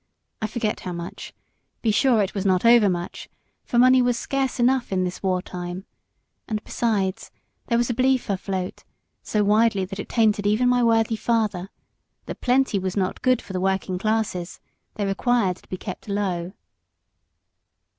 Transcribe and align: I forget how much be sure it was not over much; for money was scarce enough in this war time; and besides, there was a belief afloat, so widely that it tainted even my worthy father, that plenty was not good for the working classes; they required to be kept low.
I 0.41 0.47
forget 0.47 0.79
how 0.79 0.93
much 0.93 1.31
be 1.83 1.91
sure 1.91 2.23
it 2.23 2.33
was 2.33 2.43
not 2.43 2.65
over 2.65 2.89
much; 2.89 3.29
for 3.63 3.77
money 3.77 4.01
was 4.01 4.17
scarce 4.17 4.59
enough 4.59 4.91
in 4.91 5.03
this 5.03 5.21
war 5.21 5.43
time; 5.43 5.85
and 6.47 6.63
besides, 6.63 7.29
there 7.67 7.77
was 7.77 7.91
a 7.91 7.93
belief 7.93 8.27
afloat, 8.27 8.83
so 9.21 9.43
widely 9.43 9.85
that 9.85 9.99
it 9.99 10.09
tainted 10.09 10.47
even 10.47 10.67
my 10.67 10.83
worthy 10.83 11.15
father, 11.15 11.69
that 12.25 12.41
plenty 12.41 12.79
was 12.79 12.97
not 12.97 13.21
good 13.21 13.43
for 13.43 13.53
the 13.53 13.61
working 13.61 13.99
classes; 13.99 14.59
they 14.95 15.05
required 15.05 15.57
to 15.57 15.69
be 15.69 15.77
kept 15.77 16.07
low. 16.09 16.53